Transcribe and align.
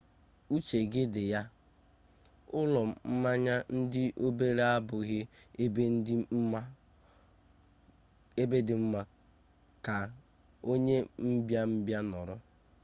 uche 0.55 0.79
gị 0.91 1.03
dị 1.13 1.23
ya 1.33 1.41
ụlọ 2.59 2.81
mmanya 3.11 3.55
ndị 3.77 4.03
obere 4.25 4.63
abụghị 4.77 5.19
ebe 8.41 8.57
dị 8.67 8.75
mma 8.81 9.01
ka 9.85 9.95
onye 10.71 10.97
mbịa 11.29 11.61
mbịa 11.77 11.99
nọrọ 12.11 12.35